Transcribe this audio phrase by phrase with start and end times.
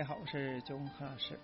[0.00, 1.38] 大家好，我是九红康老师。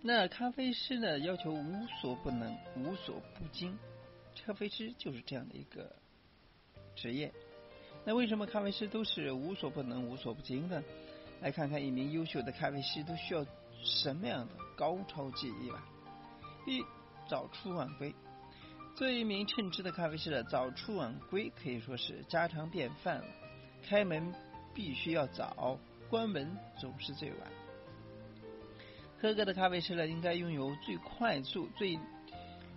[0.00, 3.78] 那咖啡师呢，要求无所不能、无所不精，
[4.46, 5.94] 咖啡师就是这样的一个
[6.96, 7.30] 职业。
[8.06, 10.82] 那为什么咖啡师都是无所不能、无所不精的？
[11.42, 13.44] 来看看一名优秀的咖啡师都需要
[13.84, 15.86] 什么样的高超技艺吧。
[16.66, 16.82] 一
[17.28, 18.14] 早出晚归，
[18.96, 23.26] 作为一名称职的咖啡师的早出晚归可以说是家常便饭了。
[23.86, 24.32] 开门
[24.78, 25.76] 必须要早，
[26.08, 27.38] 关门总是最晚。
[29.20, 31.98] 合格的咖啡师呢，应该拥有最快速、最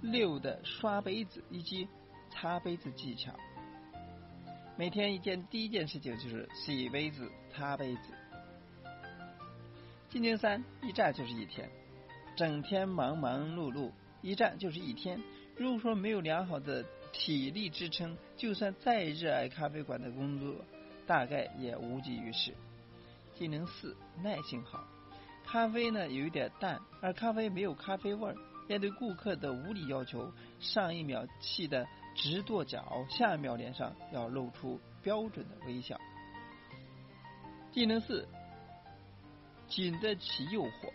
[0.00, 1.86] 溜的刷杯子以及
[2.30, 3.34] 擦杯子技巧。
[4.78, 8.00] 每天一件第一件事情就是洗杯子、擦杯子。
[10.08, 11.68] 进京三一站就是一天，
[12.34, 15.20] 整天忙忙碌碌，一站就是一天。
[15.54, 16.82] 如果说没有良好的
[17.12, 20.64] 体力支撑，就算再热爱咖啡馆的工作，
[21.10, 22.54] 大概也无济于事。
[23.34, 24.84] 技能四耐性好。
[25.44, 28.36] 咖啡呢有一点淡，而咖啡没有咖啡味儿。
[28.68, 36.00] 面对顾客的无理要求，上一秒气得直跺脚，下一秒脸上要露出标准的微笑。
[37.72, 38.28] 技能四，
[39.66, 40.92] 经得起诱惑。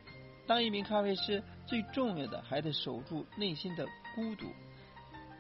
[0.48, 4.48] 当一名咖啡师，最重要的还得守住内心的孤独，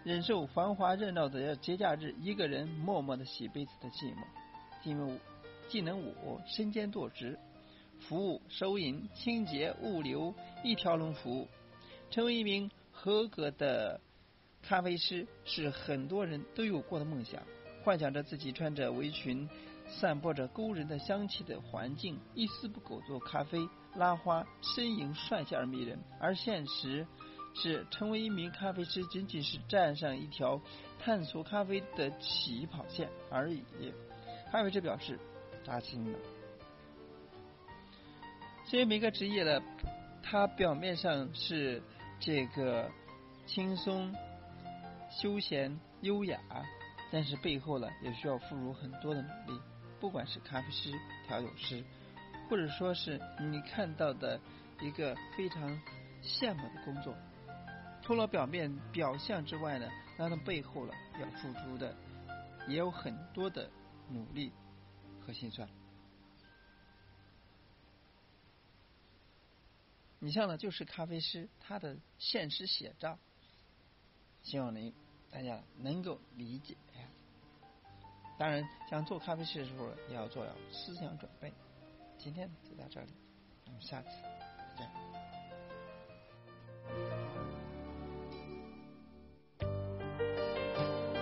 [0.03, 4.25] 忍受繁华热闹的节假日一个人默默的洗杯子的寂寞。
[4.85, 5.19] 技能五，
[5.67, 7.39] 技能五，身兼多职。
[8.01, 10.31] 服务、收银、清洁、物流，
[10.63, 11.47] 一条龙服务。
[12.11, 13.99] 成为一名合格的
[14.61, 17.41] 咖啡师，是很多人都有过的梦想。
[17.83, 19.49] 幻想着自己穿着围裙，
[19.87, 25.97] 散播着勾人的香气的环境，一丝不苟做咖啡、拉花，身影帅气而迷人。
[26.19, 27.07] 而现实
[27.55, 30.61] 是，成为一名咖啡师仅仅是站上一条
[30.99, 33.63] 探索咖啡的起跑线而已。
[34.51, 35.19] 咖啡师表示，
[35.63, 36.19] 扎心了。
[38.65, 39.61] 所以每个职业的，
[40.23, 41.81] 它表面上是
[42.19, 42.89] 这个
[43.45, 44.13] 轻松、
[45.11, 46.39] 休闲、优雅，
[47.11, 49.61] 但是背后呢，也需要付出很多的努力。
[49.99, 50.91] 不管是咖啡师、
[51.27, 51.83] 调酒师，
[52.49, 54.39] 或者说是你看到的
[54.81, 55.69] 一个非常
[56.21, 57.15] 羡慕的工作，
[58.01, 59.87] 除了表面表象之外呢，
[60.17, 61.95] 那它背后呢，要付出的
[62.67, 63.69] 也有很多的
[64.09, 64.51] 努力
[65.25, 65.69] 和心酸。
[70.19, 73.19] 以上呢就是咖啡师他的现实写照，
[74.41, 74.93] 希望您
[75.29, 76.75] 大家能够理解。
[78.37, 81.53] 当然，想做咖啡师的时候也要做好思想准备。
[82.17, 83.13] 今天就到这里，
[83.65, 84.09] 我们下次
[84.77, 85.14] 再见。